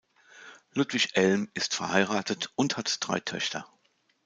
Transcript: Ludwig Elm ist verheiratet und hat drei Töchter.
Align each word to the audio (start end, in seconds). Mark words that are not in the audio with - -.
Ludwig 0.73 1.15
Elm 1.15 1.51
ist 1.53 1.75
verheiratet 1.75 2.49
und 2.55 2.75
hat 2.75 2.97
drei 3.01 3.19
Töchter. 3.19 3.67